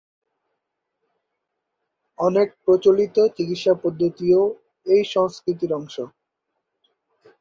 অনেক 2.19 2.47
প্রচলিত 2.63 3.15
চিকিৎসা 3.37 3.73
পদ্ধতিও 3.83 4.41
এই 4.85 5.03
সংস্কৃতির 5.13 5.71
অংশ। 5.73 5.95